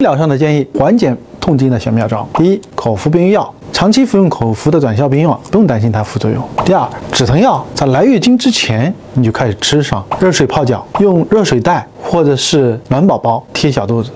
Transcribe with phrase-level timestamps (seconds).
[0.00, 6.42] 医疗上的建议，缓解痛经的小妙招：第一，口服避孕药，长期服用口服的短效避孕药，不用担心它副作用。
[6.64, 14.10] 第二，止疼药，在来月经之前你就开始吃上，热水泡脚，用热水袋或者是暖宝宝贴小肚子。